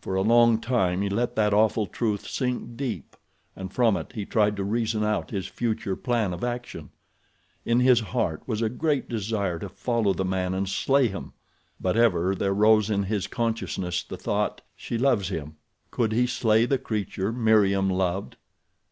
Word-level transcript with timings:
For 0.00 0.14
a 0.14 0.22
long 0.22 0.60
time 0.60 1.02
he 1.02 1.08
let 1.08 1.34
that 1.34 1.52
awful 1.52 1.88
truth 1.88 2.28
sink 2.28 2.76
deep, 2.76 3.16
and 3.56 3.72
from 3.72 3.96
it 3.96 4.12
he 4.14 4.24
tried 4.24 4.54
to 4.56 4.62
reason 4.62 5.02
out 5.02 5.32
his 5.32 5.48
future 5.48 5.96
plan 5.96 6.32
of 6.32 6.44
action. 6.44 6.90
In 7.64 7.80
his 7.80 7.98
heart 7.98 8.40
was 8.46 8.62
a 8.62 8.68
great 8.68 9.08
desire 9.08 9.58
to 9.58 9.68
follow 9.68 10.12
the 10.12 10.24
man 10.24 10.54
and 10.54 10.68
slay 10.68 11.08
him; 11.08 11.32
but 11.80 11.96
ever 11.96 12.36
there 12.36 12.54
rose 12.54 12.88
in 12.88 13.02
his 13.02 13.26
consciousness 13.26 14.04
the 14.04 14.16
thought: 14.16 14.60
She 14.76 14.96
loves 14.96 15.28
him. 15.28 15.56
Could 15.90 16.12
he 16.12 16.28
slay 16.28 16.64
the 16.64 16.78
creature 16.78 17.32
Meriem 17.32 17.90
loved? 17.90 18.36